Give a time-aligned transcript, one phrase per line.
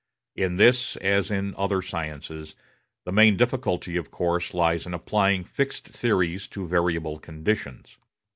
[0.35, 2.55] In this, as in other sciences,
[3.05, 7.99] the main difficulty, of course, lies in applying fixed theories to variable conditions.